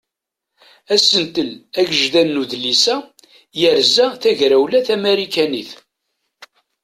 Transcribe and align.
Asentel 0.93 1.49
agejdan 1.79 2.29
n 2.33 2.39
udlis-a 2.41 2.95
yerza 3.59 4.05
tagrawla 4.21 4.79
tamarikanit. 4.87 5.71